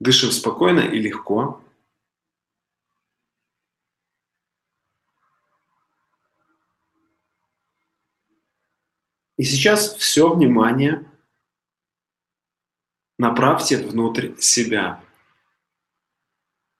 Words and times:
Дышим 0.00 0.30
спокойно 0.32 0.80
и 0.80 0.98
легко. 0.98 1.62
И 9.36 9.44
сейчас 9.44 9.94
все 9.96 10.32
внимание 10.32 11.04
направьте 13.18 13.78
внутрь 13.78 14.36
себя, 14.38 15.02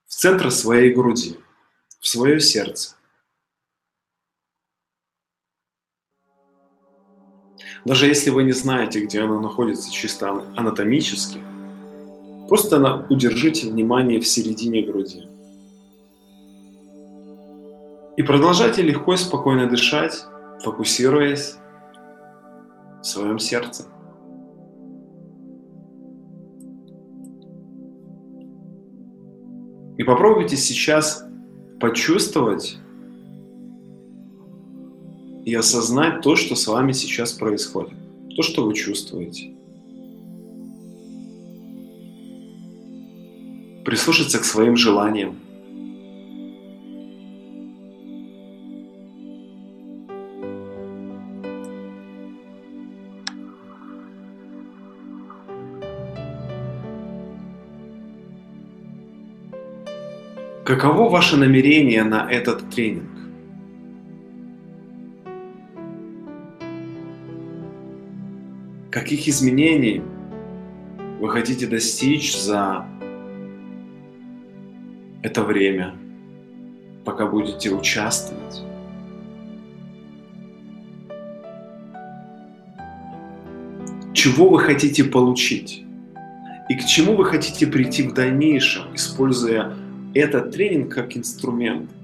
в 0.07 0.15
центр 0.15 0.51
своей 0.51 0.93
груди, 0.95 1.41
в 1.99 2.07
свое 2.07 2.41
сердце. 2.41 2.97
Даже 7.85 8.07
если 8.07 8.31
вы 8.31 8.45
не 8.45 8.53
знаете, 8.53 9.05
где 9.05 9.23
оно 9.23 9.41
находится 9.41 9.91
чисто 9.91 10.31
анатомически, 10.57 11.43
просто 12.53 13.07
удержите 13.09 13.71
внимание 13.71 14.21
в 14.21 14.27
середине 14.27 14.83
груди. 14.83 15.27
И 18.19 18.23
продолжайте 18.23 18.83
легко 18.83 19.15
и 19.15 19.17
спокойно 19.17 19.71
дышать, 19.71 20.27
фокусируясь 20.63 21.55
в 23.01 23.07
своем 23.07 23.39
сердце. 23.39 23.85
И 29.97 30.05
попробуйте 30.05 30.59
сейчас 30.59 31.25
почувствовать 31.81 32.77
и 35.47 35.55
осознать 35.55 36.21
то, 36.21 36.37
что 36.37 36.55
с 36.55 36.67
вами 36.67 36.93
сейчас 36.93 37.33
происходит, 37.33 37.95
то, 38.37 38.43
что 38.43 38.67
вы 38.67 38.75
чувствуете. 38.75 39.62
Прислушаться 43.93 44.39
к 44.39 44.47
своим 44.47 44.75
желаниям. 44.75 45.37
Каково 60.65 61.11
ваше 61.11 61.37
намерение 61.37 62.03
на 62.03 62.33
этот 62.33 62.71
тренинг? 62.71 63.11
Каких 68.91 69.29
изменений 69.29 70.01
вы 71.21 71.29
хотите 71.29 71.67
достичь 71.67 72.35
за 72.41 72.87
это 75.23 75.43
время, 75.43 75.95
пока 77.05 77.27
будете 77.27 77.71
участвовать? 77.71 78.63
Чего 84.13 84.49
вы 84.49 84.61
хотите 84.61 85.05
получить? 85.05 85.85
И 86.69 86.77
к 86.77 86.85
чему 86.85 87.17
вы 87.17 87.25
хотите 87.25 87.67
прийти 87.67 88.03
в 88.03 88.15
дальнейшем, 88.15 88.95
используя 88.95 89.75
этот 90.15 90.53
тренинг 90.53 90.95
как 90.95 91.17
инструмент– 91.17 91.91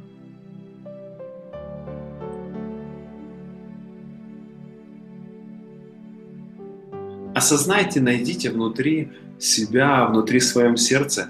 Осознайте, 7.38 8.00
найдите 8.00 8.50
внутри 8.50 9.12
себя, 9.38 10.06
внутри 10.06 10.40
своем 10.40 10.76
сердце 10.76 11.28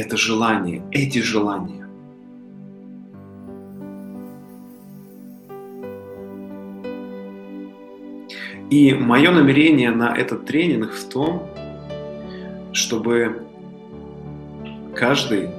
это 0.00 0.16
желание, 0.16 0.82
эти 0.90 1.18
желания. 1.18 1.86
И 8.70 8.94
мое 8.94 9.30
намерение 9.30 9.90
на 9.90 10.16
этот 10.16 10.46
тренинг 10.46 10.92
в 10.92 11.08
том, 11.08 11.48
чтобы 12.72 13.42
каждый 14.94 15.50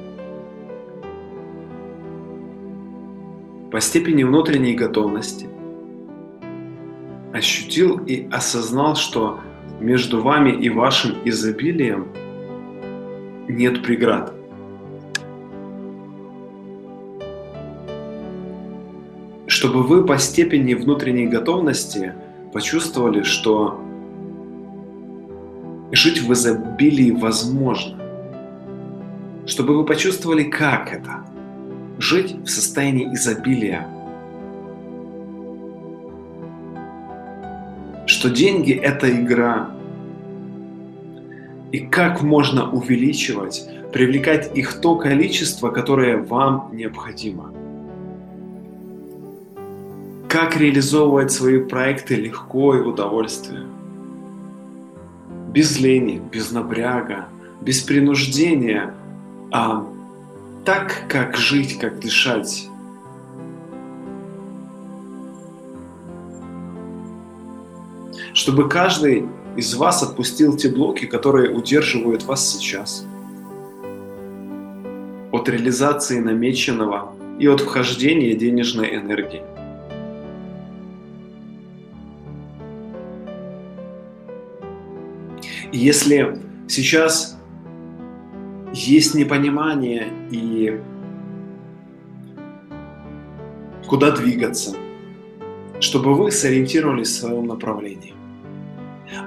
по 3.69 3.79
степени 3.79 4.23
внутренней 4.23 4.73
готовности 4.73 5.47
ощутил 7.34 7.97
и 8.06 8.28
осознал, 8.31 8.96
что 8.96 9.40
между 9.79 10.22
вами 10.22 10.52
и 10.52 10.69
вашим 10.69 11.18
изобилием 11.25 12.08
нет 13.56 13.84
преград. 13.84 14.34
Чтобы 19.47 19.84
вы 19.84 20.06
по 20.06 20.17
степени 20.17 20.73
внутренней 20.73 21.28
готовности 21.28 22.13
почувствовали, 22.53 23.23
что 23.23 23.81
жить 25.91 26.22
в 26.22 26.31
изобилии 26.34 27.11
возможно. 27.11 28.00
Чтобы 29.45 29.78
вы 29.78 29.85
почувствовали, 29.85 30.44
как 30.44 30.94
это– 30.94 31.25
жить 32.00 32.35
в 32.44 32.47
состоянии 32.47 33.13
изобилия– 33.13 33.88
что 38.11 38.29
деньги– 38.29 38.73
это 38.84 39.09
игра. 39.09 39.72
И 41.72 41.80
как 41.80 42.22
можно 42.22 42.70
увеличивать, 42.70 43.66
привлекать 43.94 44.56
их 44.58 44.82
то 44.82 44.96
количество, 44.96 45.70
которое 45.70 46.18
вам 46.18 46.70
необходимо. 46.74 47.54
Как 50.28 50.58
реализовывать 50.58 51.32
свои 51.32 51.59
проекты 51.59 52.16
легко 52.16 52.76
и 52.76 52.82
в 52.82 52.88
удовольствие. 52.88 53.68
Без 55.54 55.80
лени, 55.80 56.22
без 56.32 56.52
напряга, 56.52 57.28
без 57.62 57.82
принуждения, 57.82 58.94
а 59.52 59.86
так, 60.66 61.03
как 61.09 61.36
жить, 61.36 61.78
как 61.80 62.00
дышать, 62.00 62.70
чтобы 68.34 68.70
каждый 68.70 69.26
из 69.56 69.73
вас 69.75 70.03
отпустил 70.03 70.56
те 70.56 70.69
блоки, 70.69 71.06
которые 71.06 71.51
удерживают 71.51 72.23
вас 72.23 72.50
сейчас 72.50 73.06
от 75.31 75.50
реализации 75.50 76.19
намеченного 76.19 77.13
и 77.39 77.47
от 77.47 77.61
вхождения 77.61 78.35
денежной 78.35 78.95
энергии. 78.95 79.41
Если 85.72 86.38
сейчас 86.67 87.38
есть 88.73 89.16
непонимание 89.16 90.07
и 90.31 90.79
куда 93.88 94.11
двигаться, 94.11 94.75
чтобы 95.79 96.13
вы 96.13 96.31
сориентировались 96.31 97.09
в 97.09 97.19
своем 97.19 97.47
направлении. 97.47 98.13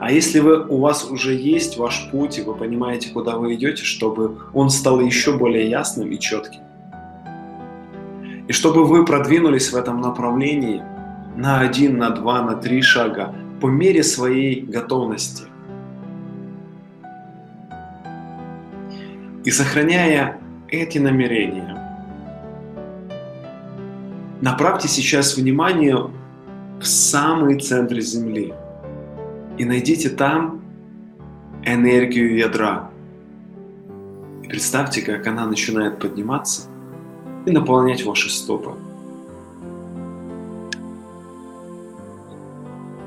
А 0.00 0.10
если 0.10 0.40
вы, 0.40 0.66
у 0.66 0.78
вас 0.78 1.10
уже 1.10 1.34
есть 1.34 1.76
ваш 1.76 2.08
путь, 2.10 2.38
и 2.38 2.42
вы 2.42 2.54
понимаете, 2.54 3.10
куда 3.10 3.36
вы 3.36 3.54
идете, 3.54 3.84
чтобы 3.84 4.38
он 4.54 4.70
стал 4.70 5.00
еще 5.00 5.36
более 5.36 5.68
ясным 5.68 6.10
и 6.10 6.18
четким. 6.18 6.62
И 8.48 8.52
чтобы 8.52 8.84
вы 8.84 9.04
продвинулись 9.04 9.72
в 9.72 9.76
этом 9.76 10.00
направлении 10.00 10.82
на 11.36 11.60
один, 11.60 11.98
на 11.98 12.10
два, 12.10 12.42
на 12.42 12.54
три 12.54 12.80
шага 12.82 13.34
по 13.60 13.66
мере 13.66 14.02
своей 14.02 14.60
готовности. 14.60 15.44
И 19.44 19.50
сохраняя 19.50 20.40
эти 20.68 20.96
намерения, 20.96 21.78
направьте 24.40 24.88
сейчас 24.88 25.36
внимание 25.36 25.96
в 26.80 26.84
самый 26.84 27.60
центр 27.60 28.00
Земли– 28.00 28.54
и 29.58 29.64
найдите 29.64 30.08
там 30.08 30.62
энергию 31.64 32.36
ядра. 32.36 32.90
И 34.42 34.48
представьте, 34.48 35.00
как 35.02 35.26
она 35.26 35.46
начинает 35.46 35.98
подниматься 35.98 36.68
и 37.46 37.50
наполнять 37.50 38.04
ваши 38.04 38.30
стопы. 38.30 38.72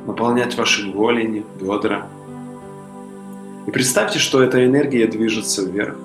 Наполнять 0.05 0.57
ваши 0.57 0.89
голени, 0.91 1.45
бедра. 1.59 2.07
И 3.67 3.71
представьте, 3.71 4.19
что 4.19 4.41
эта 4.41 4.65
энергия 4.65 5.05
движется 5.07 5.65
вверх. 5.65 5.97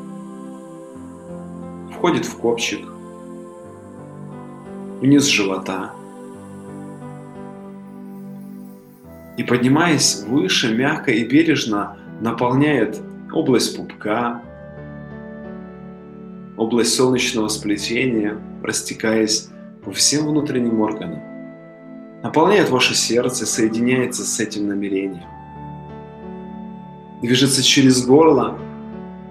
Входит 1.94 2.26
в 2.26 2.36
копчик, 2.36 2.84
вниз 5.00 5.26
живота– 5.26 5.92
и, 9.36 9.42
поднимаясь 9.42 10.22
выше, 10.26 10.74
мягко 10.74 11.10
и 11.10 11.24
бережно 11.24 11.96
наполняет 12.20 13.00
область 13.32 13.76
пупка, 13.76 14.42
область 16.56 16.94
солнечного 16.94 17.48
сплетения, 17.48 18.38
растекаясь 18.62 19.48
по 19.84 19.90
всем 19.90 20.26
внутренним 20.26 20.80
органам, 20.80 21.22
наполняет 22.22 22.70
ваше 22.70 22.94
сердце, 22.94 23.46
соединяется 23.46 24.22
с 24.22 24.38
этим 24.38 24.68
намерением. 24.68 25.24
Движется 27.22 27.62
через 27.62 28.04
горло, 28.04 28.58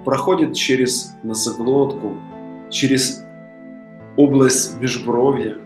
проходит 0.04 0.56
через 0.56 1.14
носоглотку, 1.24 2.18
через 2.70 3.24
область 4.18 4.80
межбровья, 4.82 5.58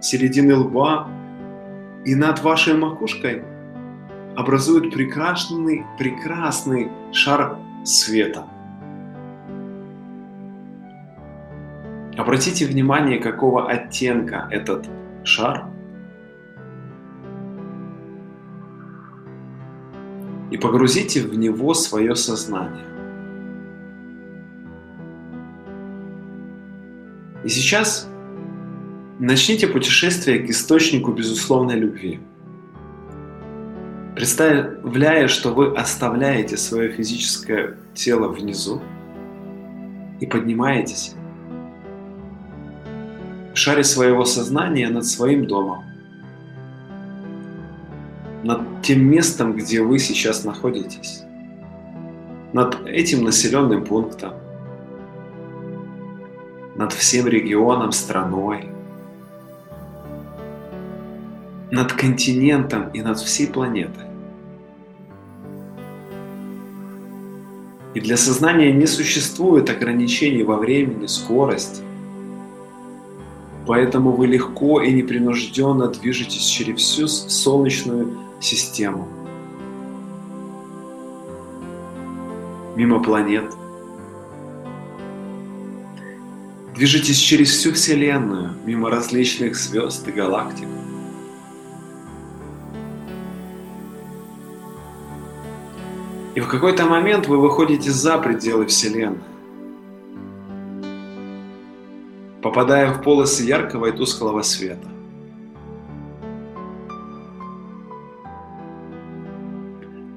середины 0.00 0.56
лба 0.56 1.08
и 2.04 2.14
над 2.14 2.42
вашей 2.42 2.74
макушкой 2.74 3.42
образует 4.40 4.92
прекрасный, 4.92 5.84
прекрасный 5.98 6.90
шар 7.12 7.58
света. 7.84 8.46
Обратите 12.16 12.66
внимание, 12.66 13.18
какого 13.18 13.70
оттенка 13.70 14.48
этот 14.50 14.88
шар. 15.24 15.66
И 20.50 20.56
погрузите 20.56 21.22
в 21.22 21.34
него 21.38 21.74
свое 21.74 22.16
сознание. 22.16 22.86
И 27.44 27.48
сейчас 27.48 28.08
начните 29.18 29.68
путешествие 29.68 30.40
к 30.40 30.50
источнику 30.50 31.12
безусловной 31.12 31.76
любви. 31.76 32.20
Представляя, 34.20 35.28
что 35.28 35.54
вы 35.54 35.74
оставляете 35.74 36.58
свое 36.58 36.92
физическое 36.92 37.78
тело 37.94 38.28
внизу 38.28 38.82
и 40.20 40.26
поднимаетесь 40.26 41.14
в 43.54 43.56
шаре 43.56 43.82
своего 43.82 44.26
сознания 44.26 44.90
над 44.90 45.06
своим 45.06 45.46
домом, 45.46 45.84
над 48.42 48.82
тем 48.82 49.06
местом, 49.06 49.54
где 49.54 49.80
вы 49.80 49.98
сейчас 49.98 50.44
находитесь, 50.44 51.22
над 52.52 52.76
этим 52.86 53.24
населенным 53.24 53.86
пунктом, 53.86 54.34
над 56.76 56.92
всем 56.92 57.26
регионом, 57.26 57.92
страной, 57.92 58.68
над 61.70 61.94
континентом 61.94 62.90
и 62.90 63.00
над 63.00 63.18
всей 63.18 63.46
планетой. 63.46 64.09
И 67.94 68.00
для 68.00 68.16
сознания 68.16 68.72
не 68.72 68.86
существует 68.86 69.68
ограничений 69.68 70.44
во 70.44 70.56
времени, 70.56 71.06
скорости. 71.06 71.82
Поэтому 73.66 74.12
вы 74.12 74.26
легко 74.26 74.80
и 74.80 74.92
непринужденно 74.92 75.88
движетесь 75.88 76.46
через 76.46 76.80
всю 76.80 77.08
Солнечную 77.08 78.16
систему. 78.40 79.08
Мимо 82.76 83.02
планет, 83.02 83.44
Движетесь 86.80 87.18
через 87.18 87.50
всю 87.50 87.74
Вселенную, 87.74 88.54
мимо 88.64 88.88
различных 88.88 89.54
звезд 89.54 90.08
и 90.08 90.12
галактик. 90.12 90.66
И 96.40 96.42
в 96.42 96.48
какой-то 96.48 96.86
момент 96.86 97.26
вы 97.26 97.36
выходите 97.36 97.90
за 97.90 98.16
пределы 98.16 98.64
Вселенной, 98.64 99.20
попадая 102.40 102.90
в 102.94 103.02
полосы 103.02 103.42
яркого 103.42 103.88
и 103.88 103.92
тусклого 103.92 104.40
света. 104.40 104.88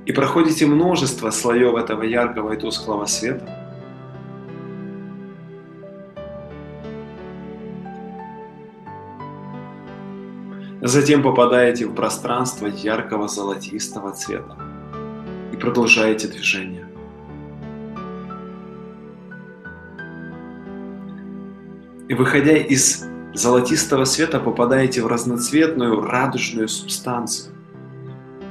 И 0.06 0.14
проходите 0.14 0.66
множество 0.66 1.30
слоев 1.30 1.76
этого 1.76 2.04
яркого 2.04 2.54
и 2.54 2.58
тусклого 2.58 3.06
света– 3.06 3.60
Затем 10.86 11.24
попадаете 11.24 11.86
в 11.86 11.94
пространство 11.96 12.68
яркого 12.68 13.30
золотистого 13.30 14.12
цвета 14.12 14.58
и 15.54 15.56
продолжаете 15.56 16.28
движение. 16.28 16.86
И 22.10 22.16
выходя 22.16 22.58
из 22.58 23.06
золотистого 23.34 24.06
света, 24.06 24.40
попадаете 24.40 25.04
в 25.04 25.08
разноцветную 25.08 26.02
радужную 26.02 26.68
субстанцию, 26.68 27.54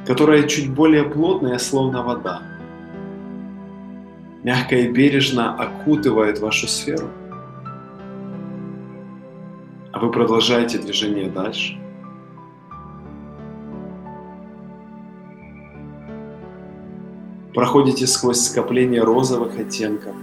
которая 0.06 0.44
чуть 0.44 0.70
более 0.70 1.04
плотная, 1.04 1.58
словно 1.58 2.02
вода. 2.02 2.42
Мягко 4.44 4.76
и 4.76 4.88
бережно 4.88 5.54
окутывает 5.54 6.38
вашу 6.38 6.68
сферу, 6.68 7.08
а 9.92 9.98
вы 9.98 10.10
продолжаете 10.10 10.78
движение 10.78 11.28
дальше. 11.28 11.81
Проходите 17.54 18.06
сквозь 18.06 18.40
скопление 18.40 19.02
розовых 19.02 19.58
оттенков. 19.58 20.14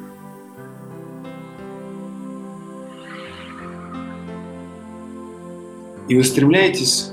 И 6.08 6.18
устремляетесь 6.18 7.12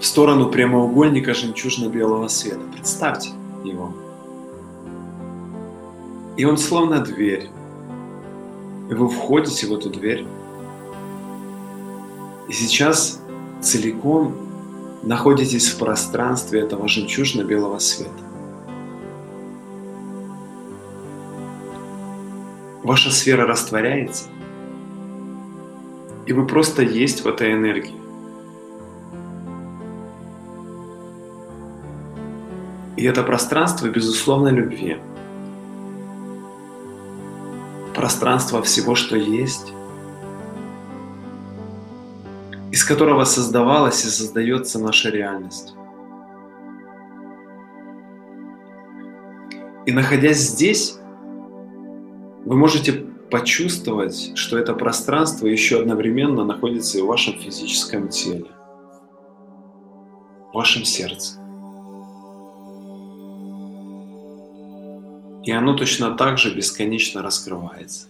в 0.00 0.06
сторону 0.06 0.48
прямоугольника 0.48 1.34
жемчужно-белого 1.34 2.28
света. 2.28 2.62
Представьте 2.72 3.30
его. 3.62 3.92
И 6.38 6.44
он 6.46 6.56
словно 6.56 7.00
дверь. 7.00 7.50
И 8.88 8.94
вы 8.94 9.08
входите 9.08 9.66
в 9.66 9.74
эту 9.74 9.90
дверь. 9.90 10.26
И 12.48 12.52
сейчас 12.52 13.20
целиком 13.60 14.45
находитесь 15.06 15.68
в 15.68 15.78
пространстве 15.78 16.62
этого 16.62 16.88
жемчужно-белого 16.88 17.78
света. 17.78 18.12
Ваша 22.82 23.12
сфера 23.12 23.46
растворяется, 23.46 24.24
и 26.26 26.32
вы 26.32 26.44
просто 26.46 26.82
есть 26.82 27.24
в 27.24 27.28
этой 27.28 27.52
энергии. 27.52 27.94
И 32.96 33.04
это 33.04 33.22
пространство, 33.22 33.86
безусловно, 33.86 34.48
любви. 34.48 34.98
Пространство 37.94 38.60
всего, 38.62 38.96
что 38.96 39.16
есть, 39.16 39.72
которого 42.86 43.24
создавалась 43.24 44.04
и 44.04 44.08
создается 44.08 44.78
наша 44.78 45.10
реальность. 45.10 45.74
И 49.86 49.92
находясь 49.92 50.38
здесь, 50.38 50.98
вы 52.44 52.56
можете 52.56 52.92
почувствовать, 53.30 54.32
что 54.36 54.58
это 54.58 54.74
пространство 54.74 55.46
еще 55.46 55.80
одновременно 55.80 56.44
находится 56.44 56.98
и 56.98 57.02
в 57.02 57.06
вашем 57.06 57.34
физическом 57.34 58.08
теле, 58.08 58.46
в 60.50 60.54
вашем 60.54 60.84
сердце. 60.84 61.40
И 65.44 65.52
оно 65.52 65.74
точно 65.76 66.16
так 66.16 66.38
же 66.38 66.54
бесконечно 66.54 67.22
раскрывается. 67.22 68.08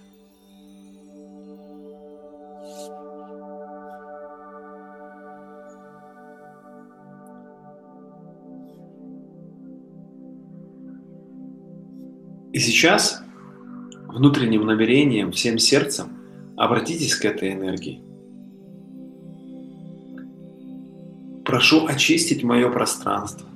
И 12.56 12.58
сейчас 12.58 13.22
внутренним 14.08 14.64
намерением, 14.64 15.30
всем 15.30 15.58
сердцем 15.58 16.08
обратитесь 16.56 17.14
к 17.14 17.26
этой 17.26 17.52
энергии. 17.52 18.00
Прошу 21.44 21.84
очистить 21.84 22.42
мое 22.42 22.70
пространство, 22.70 23.46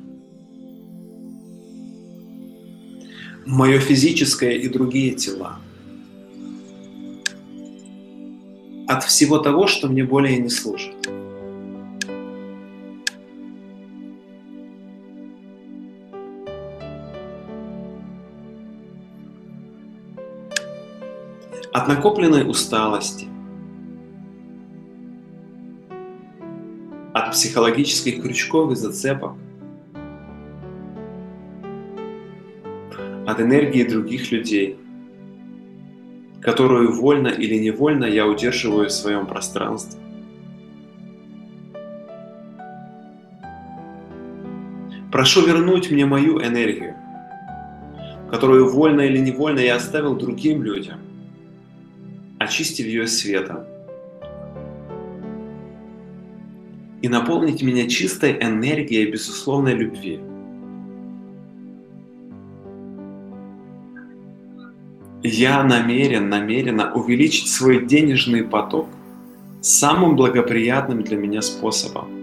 мое 3.46 3.78
физическое 3.78 4.58
и 4.58 4.68
другие 4.68 5.14
тела 5.14 5.58
от 8.86 9.04
всего 9.04 9.38
того, 9.38 9.66
что 9.66 9.88
мне 9.88 10.04
более 10.04 10.36
не 10.36 10.50
служит. 10.50 10.99
От 21.72 21.86
накопленной 21.86 22.48
усталости, 22.48 23.28
от 27.12 27.32
психологических 27.32 28.22
крючков 28.22 28.72
и 28.72 28.74
зацепок, 28.74 29.34
от 33.26 33.40
энергии 33.40 33.84
других 33.84 34.32
людей, 34.32 34.76
которую 36.40 36.92
вольно 36.92 37.28
или 37.28 37.54
невольно 37.54 38.04
я 38.04 38.26
удерживаю 38.26 38.88
в 38.88 38.92
своем 38.92 39.26
пространстве. 39.26 40.00
Прошу 45.12 45.46
вернуть 45.46 45.90
мне 45.90 46.06
мою 46.06 46.40
энергию, 46.40 46.94
которую 48.30 48.72
вольно 48.72 49.02
или 49.02 49.18
невольно 49.18 49.60
я 49.60 49.76
оставил 49.76 50.16
другим 50.16 50.62
людям, 50.62 50.98
очистив 52.50 52.86
ее 52.86 53.06
светом. 53.06 53.58
И 57.00 57.08
наполнить 57.08 57.62
меня 57.62 57.88
чистой 57.88 58.32
энергией 58.42 59.10
безусловной 59.10 59.74
любви. 59.74 60.20
Я 65.22 65.62
намерен, 65.62 66.28
намеренно 66.28 66.92
увеличить 66.92 67.48
свой 67.48 67.86
денежный 67.86 68.42
поток 68.42 68.88
самым 69.60 70.16
благоприятным 70.16 71.02
для 71.02 71.16
меня 71.16 71.40
способом– 71.42 72.08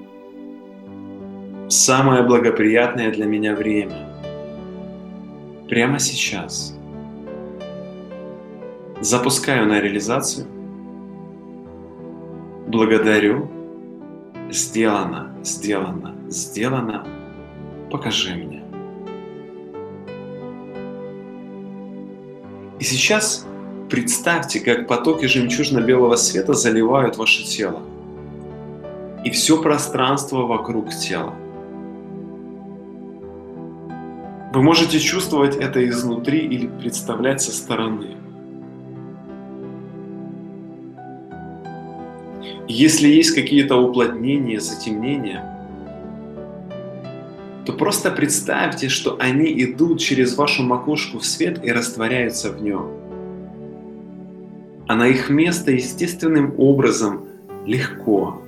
самое 1.70 2.24
благоприятное 2.24 3.12
для 3.12 3.26
меня 3.26 3.56
время. 3.56 4.08
Прямо 5.70 6.00
сейчас. 6.00 6.77
Запускаю 9.02 9.68
на 9.68 9.80
реализацию. 9.80 10.48
Благодарю. 12.68 13.50
Сделано, 14.50 15.34
сделано, 15.44 16.16
сделано. 16.28 17.06
Покажи 17.92 18.36
мне. 18.36 18.64
И 22.80 22.84
сейчас 22.84 23.46
представьте, 23.90 24.60
как 24.60 24.88
потоки 24.88 25.26
жемчужно-белого 25.26 26.16
света 26.16 26.54
заливают 26.54 27.18
ваше 27.18 27.44
тело 27.44 27.82
и 29.24 29.30
все 29.32 29.62
пространство 29.62 30.46
вокруг 30.46 30.90
тела– 30.90 31.34
Вы 34.58 34.64
можете 34.64 35.00
чувствовать 35.00 35.56
это 35.56 35.88
изнутри 35.88 36.40
или 36.40 36.66
представлять 36.66 37.42
со 37.42 37.52
стороны. 37.52 38.16
Если 42.68 43.08
есть 43.08 43.34
какие-то 43.34 43.76
уплотнения, 43.78 44.60
затемнения, 44.60 45.44
то 47.66 47.74
просто 47.74 48.12
представьте, 48.12 48.90
что 48.90 49.18
они 49.20 49.46
идут 49.64 50.00
через 50.00 50.38
вашу 50.38 50.64
макушку 50.64 51.20
в 51.20 51.26
свет 51.26 51.64
и 51.64 51.72
растворяются 51.72 52.52
в 52.52 52.62
нем. 52.62 52.92
А 54.88 54.96
на 54.96 55.08
их 55.08 55.30
место 55.30 55.72
естественным 55.72 56.54
образом 56.58 57.26
легко 57.66 58.42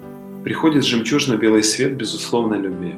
приходит 0.44 0.86
жемчужно-белый 0.86 1.64
свет 1.64 1.96
безусловной 1.96 2.60
любви. 2.60 2.96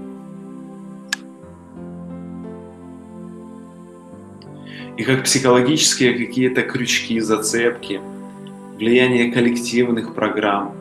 и 5.02 5.04
как 5.04 5.24
психологические 5.24 6.14
какие-то 6.14 6.62
крючки, 6.62 7.20
зацепки, 7.20 8.00
влияние 8.78 9.32
коллективных 9.32 10.14
программ, 10.14 10.76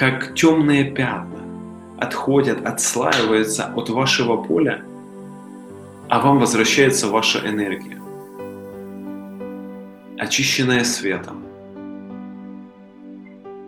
как 0.00 0.34
темные 0.34 0.84
пятна 0.84 1.42
отходят, 1.98 2.64
отслаиваются 2.64 3.66
от 3.66 3.90
вашего 3.90 4.38
поля, 4.38 4.80
а 6.08 6.20
вам 6.20 6.38
возвращается 6.38 7.08
ваша 7.08 7.46
энергия, 7.46 8.00
очищенная 10.18 10.84
светом. 10.84 11.42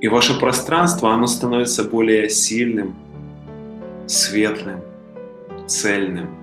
И 0.01 0.09
ваше 0.09 0.41
пространство, 0.41 1.13
оно 1.13 1.27
становится 1.27 1.85
более 1.85 2.31
сильным, 2.31 2.95
светлым, 4.07 4.81
цельным– 5.67 6.31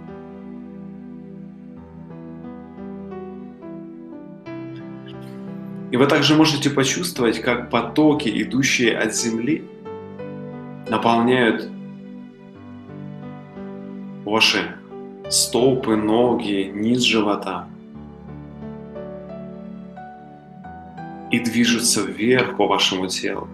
И 5.91 5.97
вы 5.97 6.05
также 6.05 6.35
можете 6.35 6.69
почувствовать, 6.69 7.41
как 7.41 7.71
потоки, 7.71 8.29
идущие 8.43 8.95
от 8.95 9.15
земли, 9.15 9.63
наполняют 10.89 11.69
ваши 14.25 14.75
стопы, 15.29 15.95
ноги, 15.95 16.71
низ 16.73 17.01
живота. 17.01 17.67
И 21.31 21.39
движутся 21.39 22.01
вверх 22.01 22.57
по 22.57 22.67
вашему 22.67 23.07
телу. 23.07 23.47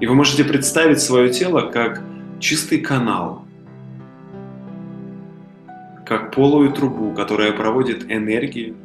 И 0.00 0.06
вы 0.06 0.14
можете 0.14 0.44
представить 0.44 1.00
свое 1.00 1.30
тело 1.30 1.62
как 1.62 2.02
чистый 2.38 2.78
канал, 2.78 3.44
как 6.06 6.32
полую 6.32 6.72
трубу, 6.72 7.12
которая 7.12 7.52
проводит 7.52 8.10
энергию 8.10 8.76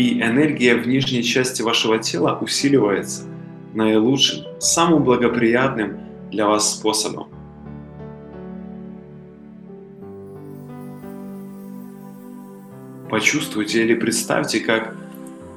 и 0.00 0.22
энергия 0.22 0.76
в 0.76 0.88
нижней 0.88 1.22
части 1.22 1.60
вашего 1.60 1.98
тела 1.98 2.38
усиливается 2.40 3.24
наилучшим, 3.74 4.46
самым 4.58 5.04
благоприятным 5.04 5.98
для 6.30 6.46
вас 6.46 6.72
способом. 6.72 7.28
Почувствуйте 13.10 13.82
или 13.82 13.94
представьте, 13.94 14.60
как 14.60 14.96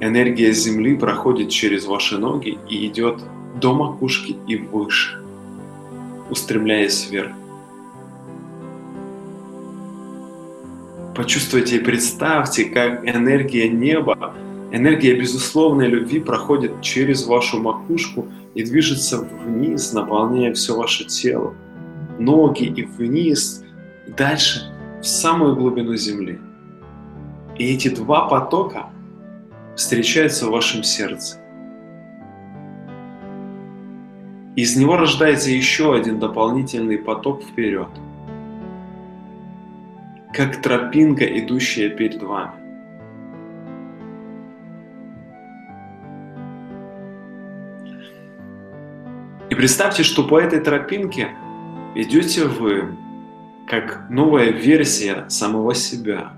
энергия 0.00 0.52
Земли 0.52 0.94
проходит 0.94 1.48
через 1.48 1.86
ваши 1.86 2.18
ноги 2.18 2.58
и 2.68 2.86
идет 2.86 3.22
до 3.58 3.72
макушки 3.72 4.36
и 4.46 4.56
выше, 4.56 5.22
устремляясь 6.28 7.08
вверх. 7.10 7.32
Почувствуйте 11.14 11.76
и 11.76 11.78
представьте, 11.78 12.64
как 12.64 13.08
энергия 13.08 13.68
неба, 13.68 14.34
энергия 14.72 15.14
безусловной 15.14 15.86
любви 15.86 16.18
проходит 16.18 16.80
через 16.80 17.24
вашу 17.24 17.62
макушку 17.62 18.26
и 18.54 18.64
движется 18.64 19.20
вниз, 19.20 19.92
наполняя 19.92 20.52
все 20.54 20.76
ваше 20.76 21.04
тело, 21.04 21.54
ноги 22.18 22.64
и 22.64 22.82
вниз, 22.82 23.62
дальше 24.08 24.74
в 25.00 25.06
самую 25.06 25.54
глубину 25.54 25.94
земли. 25.94 26.40
И 27.58 27.72
эти 27.72 27.88
два 27.88 28.26
потока 28.26 28.86
встречаются 29.76 30.46
в 30.46 30.50
вашем 30.50 30.82
сердце. 30.82 31.40
Из 34.56 34.76
него 34.76 34.96
рождается 34.96 35.50
еще 35.50 35.94
один 35.94 36.18
дополнительный 36.18 36.98
поток 36.98 37.44
вперед– 37.44 37.88
как 40.34 40.60
тропинка, 40.60 41.24
идущая 41.24 41.88
перед 41.90 42.20
вами. 42.20 42.52
И 49.50 49.54
представьте, 49.54 50.02
что 50.02 50.24
по 50.24 50.40
этой 50.40 50.60
тропинке 50.60 51.28
идете 51.94 52.46
вы, 52.46 52.96
как 53.68 54.06
новая 54.10 54.50
версия 54.50 55.26
самого 55.28 55.74
себя. 55.74 56.32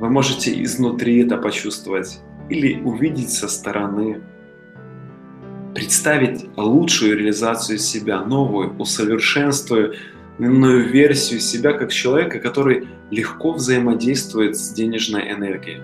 Вы 0.00 0.10
можете 0.10 0.60
изнутри 0.64 1.24
это 1.24 1.36
почувствовать 1.36 2.20
или 2.48 2.80
увидеть 2.82 3.30
со 3.30 3.46
стороны. 3.46 4.20
Представить 5.74 6.46
лучшую 6.56 7.16
реализацию 7.16 7.78
себя, 7.78 8.20
новую, 8.22 8.76
усовершенствую, 8.78 9.94
иную 10.38 10.88
версию 10.88 11.40
себя 11.40 11.72
как 11.72 11.92
человека, 11.92 12.38
который 12.38 12.88
легко 13.10 13.52
взаимодействует 13.52 14.56
с 14.56 14.70
денежной 14.72 15.30
энергией. 15.30 15.80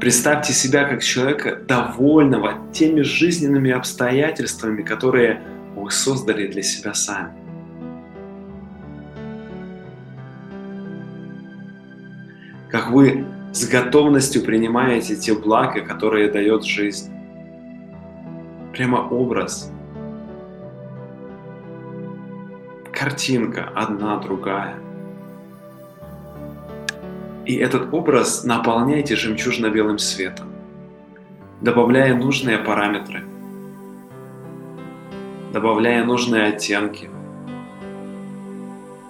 Представьте 0.00 0.52
себя 0.52 0.84
как 0.84 1.02
человека, 1.02 1.56
довольного 1.66 2.58
теми 2.72 3.00
жизненными 3.00 3.70
обстоятельствами, 3.70 4.82
которые 4.82 5.40
вы 5.74 5.90
создали 5.90 6.46
для 6.46 6.62
себя 6.62 6.92
сами. 6.92 7.32
Как 12.68 12.90
вы 12.90 13.24
с 13.52 13.66
готовностью 13.66 14.42
принимаете 14.42 15.16
те 15.16 15.32
блага, 15.32 15.80
которые 15.80 16.30
дает 16.30 16.64
жизнь 16.64 17.13
прямо 18.74 18.98
образ, 19.08 19.70
картинка 22.92 23.70
одна, 23.74 24.16
другая. 24.16 24.74
И 27.46 27.54
этот 27.54 27.94
образ 27.94 28.42
наполняйте 28.42 29.14
жемчужно-белым 29.14 29.98
светом, 29.98 30.48
добавляя 31.60 32.16
нужные 32.16 32.58
параметры, 32.58 33.22
добавляя 35.52 36.04
нужные 36.04 36.48
оттенки, 36.48 37.10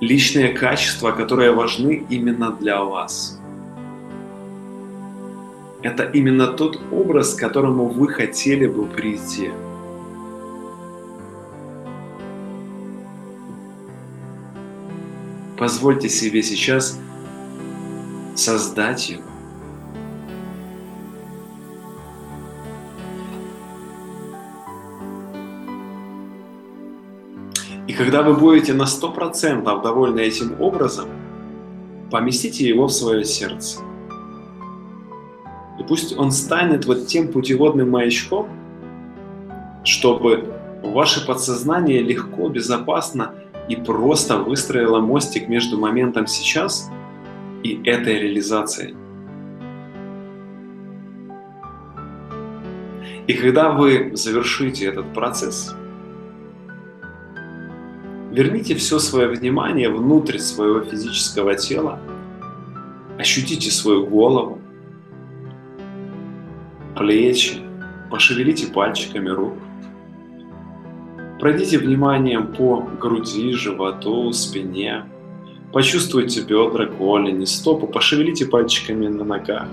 личные 0.00 0.52
качества, 0.52 1.12
которые 1.12 1.52
важны 1.52 2.04
именно 2.10 2.50
для 2.50 2.82
вас. 2.82 3.33
Это 5.84 6.02
именно 6.02 6.46
тот 6.46 6.80
образ, 6.90 7.34
к 7.34 7.40
которому 7.40 7.88
вы 7.88 8.08
хотели 8.08 8.66
бы 8.66 8.86
прийти. 8.86 9.50
Позвольте 15.58 16.08
себе 16.08 16.42
сейчас 16.42 16.98
создать 18.34 19.10
его. 19.10 19.24
И 27.86 27.92
когда 27.92 28.22
вы 28.22 28.32
будете 28.32 28.72
на 28.72 28.84
100% 28.84 29.82
довольны 29.82 30.20
этим 30.20 30.58
образом, 30.62 31.10
поместите 32.10 32.66
его 32.66 32.86
в 32.86 32.92
свое 32.92 33.26
сердце. 33.26 33.80
Пусть 35.88 36.16
он 36.16 36.30
станет 36.30 36.86
вот 36.86 37.06
тем 37.06 37.28
путеводным 37.28 37.90
маячком, 37.90 38.48
чтобы 39.84 40.54
ваше 40.82 41.26
подсознание 41.26 42.00
легко, 42.00 42.48
безопасно 42.48 43.34
и 43.68 43.76
просто 43.76 44.38
выстроило 44.38 45.00
мостик 45.00 45.48
между 45.48 45.78
моментом 45.78 46.26
сейчас 46.26 46.90
и 47.62 47.80
этой 47.84 48.18
реализацией. 48.18 48.94
И 53.26 53.32
когда 53.32 53.70
вы 53.70 54.10
завершите 54.14 54.84
этот 54.86 55.14
процесс, 55.14 55.74
верните 58.30 58.74
все 58.74 58.98
свое 58.98 59.28
внимание 59.28 59.88
внутрь 59.88 60.38
своего 60.38 60.80
физического 60.80 61.54
тела, 61.54 61.98
ощутите 63.18 63.70
свою 63.70 64.06
голову, 64.06 64.60
плечи, 66.94 67.62
пошевелите 68.10 68.66
пальчиками 68.66 69.28
рук. 69.28 69.54
Пройдите 71.40 71.78
вниманием 71.78 72.54
по 72.54 72.80
груди, 73.00 73.52
животу, 73.52 74.32
спине. 74.32 75.04
Почувствуйте 75.72 76.42
бедра, 76.42 76.86
голени, 76.86 77.44
стопы, 77.44 77.86
пошевелите 77.86 78.46
пальчиками 78.46 79.08
на 79.08 79.24
ногах. 79.24 79.68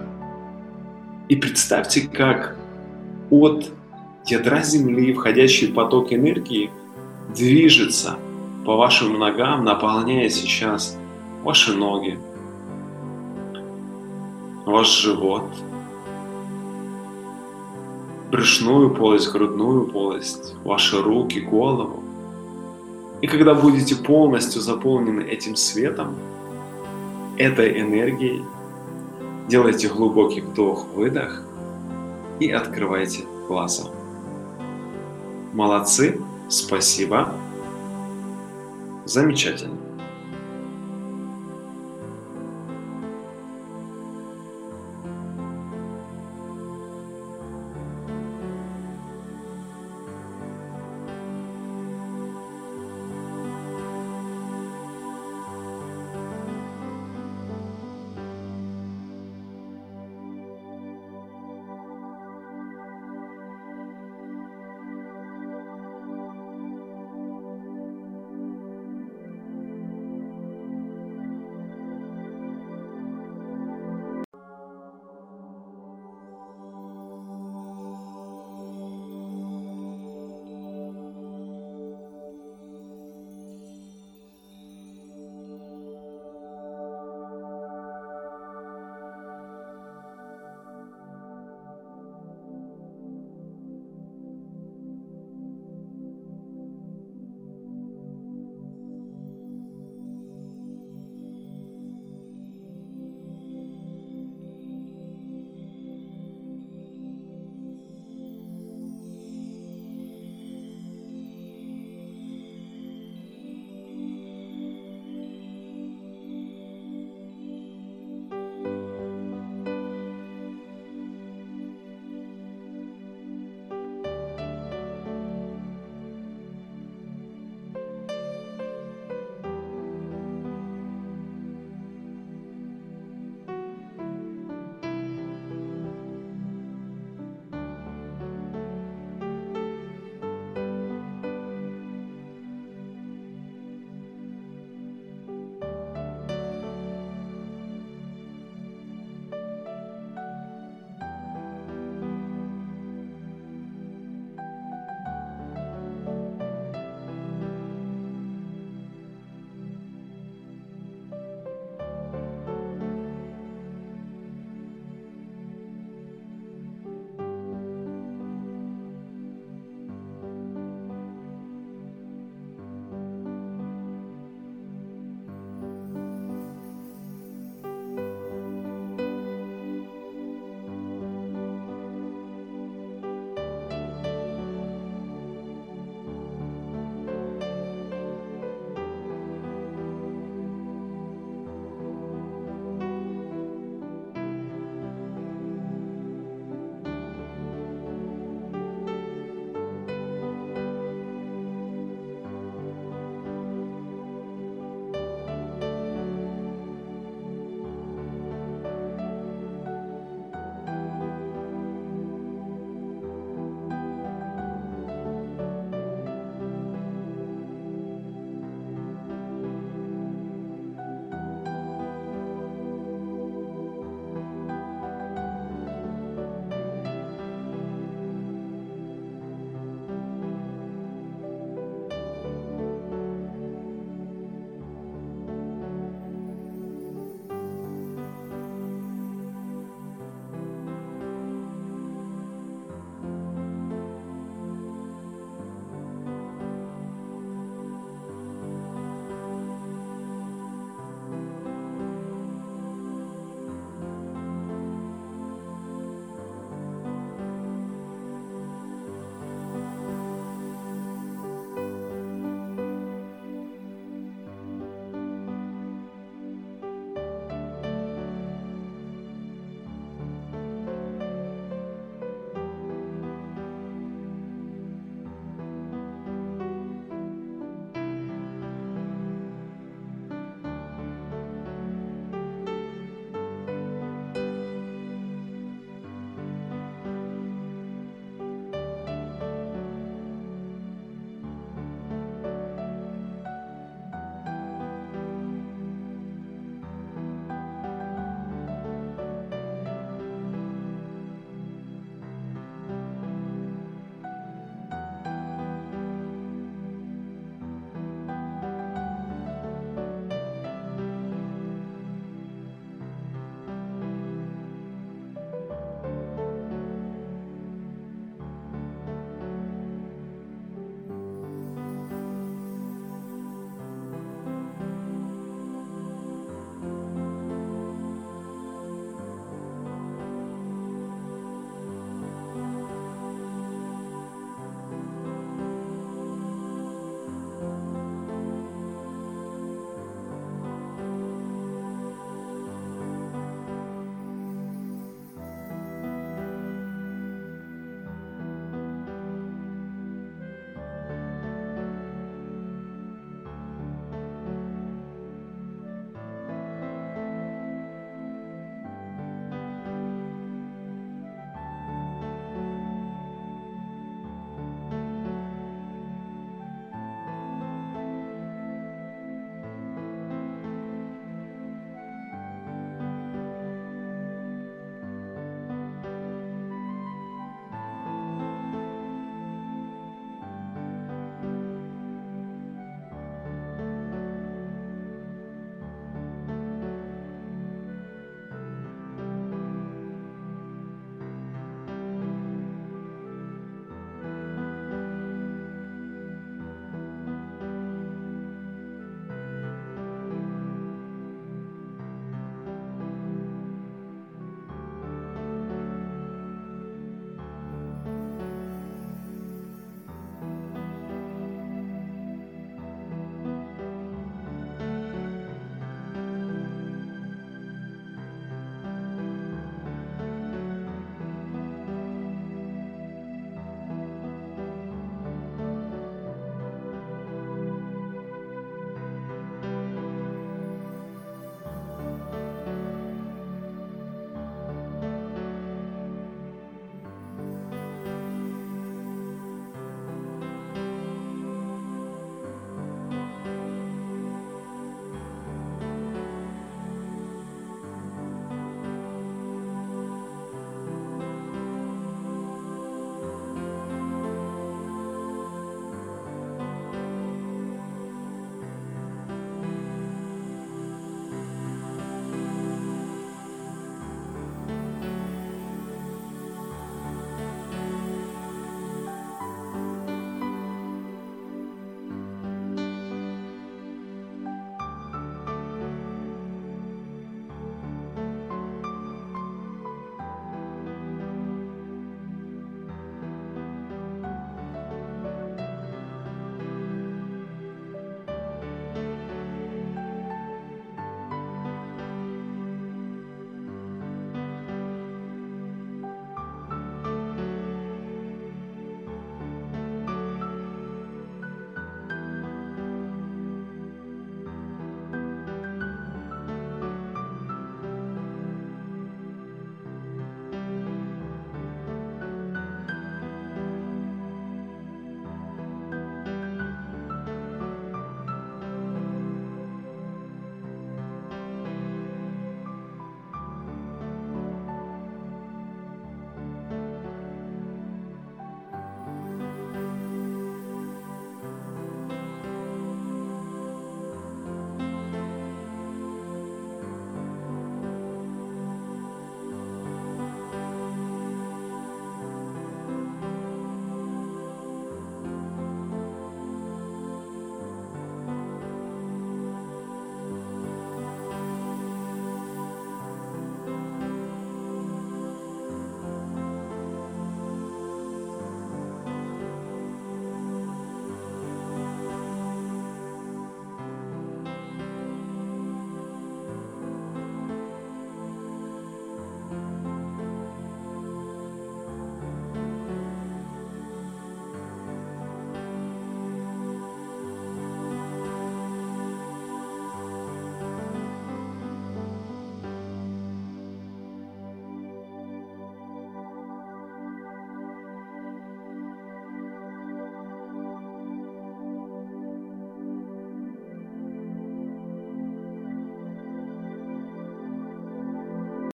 И 1.30 1.36
представьте, 1.36 2.10
как 2.12 2.58
от 3.30 3.72
ядра 4.26 4.64
Земли 4.64 5.14
входящий 5.14 5.72
поток 5.72 6.12
энергии 6.12 6.72
движется 7.36 8.18
по 8.66 8.76
вашим 8.76 9.18
ногам, 9.18 9.64
наполняя 9.64 10.30
сейчас 10.30 10.98
ваши 11.44 11.74
ноги, 11.74 12.20
ваш 14.66 14.88
живот– 14.88 15.46
брюшную 18.32 18.96
полость, 18.96 19.32
грудную 19.32 19.88
полость, 19.88 20.56
ваши 20.64 21.02
руки, 21.02 21.40
голову. 21.40 22.02
И 23.22 23.28
когда 23.28 23.54
будете 23.54 23.96
полностью 23.96 24.62
заполнены 24.62 25.22
этим 25.22 25.56
светом, 25.56 26.16
этой 27.38 27.82
энергией, 27.82 28.44
делайте 29.48 29.90
глубокий 29.90 30.42
вдох-выдох 30.42 31.44
и 32.40 32.50
открывайте 32.50 33.26
глаза. 33.48 33.90
Молодцы, 35.54 36.20
спасибо, 36.50 37.34
замечательно. 39.06 39.91